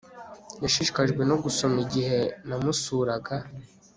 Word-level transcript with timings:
Yashishikajwe 0.63 1.21
no 1.29 1.35
gusoma 1.43 1.77
igihe 1.85 2.19
namusuraga 2.47 3.35